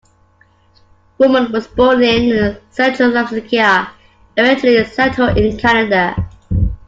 Roman 1.19 1.51
was 1.51 1.67
born 1.67 2.01
in 2.01 2.57
Czechoslovakia 2.73 3.89
and 4.35 4.47
eventually 4.47 4.83
settled 4.85 5.37
in 5.37 5.55
Canada. 5.59 6.15